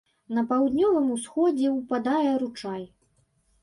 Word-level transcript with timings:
На 0.37 0.43
паўднёвым 0.53 1.13
усходзе 1.17 1.77
ўпадае 1.79 2.35
ручай. 2.45 2.83